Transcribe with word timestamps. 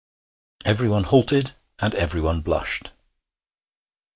Everyone 0.65 1.03
halted 1.03 1.51
and 1.77 1.93
everyone 1.93 2.41
blushed. 2.41 2.91